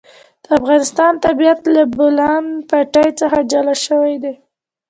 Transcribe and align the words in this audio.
د 0.43 0.47
افغانستان 0.59 1.13
طبیعت 1.25 1.61
له 1.75 1.81
د 1.87 1.89
بولان 1.95 2.45
پټي 2.69 3.07
څخه 3.21 3.37
جوړ 3.51 3.65
شوی 3.85 4.15
دی. 4.23 4.33